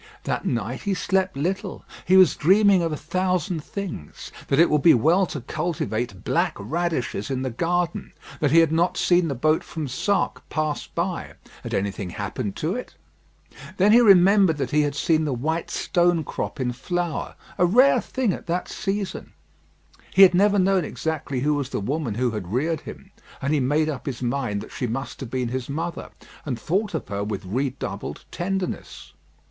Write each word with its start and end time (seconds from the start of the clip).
That 0.23 0.45
night 0.45 0.81
he 0.81 0.95
slept 0.95 1.37
little; 1.37 1.85
he 2.05 2.17
was 2.17 2.35
dreaming 2.35 2.81
of 2.81 2.91
a 2.91 2.97
thousand 2.97 3.63
things: 3.63 4.31
that 4.47 4.57
it 4.57 4.67
would 4.67 4.81
be 4.81 4.95
well 4.95 5.27
to 5.27 5.41
cultivate 5.41 6.23
black 6.23 6.57
radishes 6.59 7.29
in 7.29 7.43
the 7.43 7.51
garden; 7.51 8.11
that 8.39 8.49
he 8.49 8.61
had 8.61 8.71
not 8.71 8.97
seen 8.97 9.27
the 9.27 9.35
boat 9.35 9.63
from 9.63 9.87
Sark 9.87 10.41
pass 10.49 10.87
by; 10.87 11.33
had 11.61 11.75
anything 11.75 12.09
happened 12.09 12.55
to 12.55 12.73
it? 12.75 12.95
Then 13.77 13.91
he 13.91 14.01
remembered 14.01 14.57
that 14.57 14.71
he 14.71 14.81
had 14.81 14.95
seen 14.95 15.23
the 15.23 15.35
white 15.35 15.69
stonecrop 15.69 16.59
in 16.59 16.71
flower, 16.71 17.35
a 17.59 17.67
rare 17.67 18.01
thing 18.01 18.33
at 18.33 18.47
that 18.47 18.67
season. 18.69 19.33
He 20.15 20.23
had 20.23 20.33
never 20.33 20.57
known 20.57 20.83
exactly 20.83 21.41
who 21.41 21.53
was 21.53 21.69
the 21.69 21.79
woman 21.79 22.15
who 22.15 22.31
had 22.31 22.51
reared 22.51 22.81
him, 22.81 23.11
and 23.39 23.53
he 23.53 23.59
made 23.59 23.87
up 23.87 24.07
his 24.07 24.23
mind 24.23 24.61
that 24.61 24.71
she 24.71 24.87
must 24.87 25.19
have 25.19 25.29
been 25.29 25.49
his 25.49 25.69
mother, 25.69 26.09
and 26.43 26.59
thought 26.59 26.95
of 26.95 27.07
her 27.09 27.23
with 27.23 27.45
redoubled 27.45 28.25
tenderness. 28.31 29.13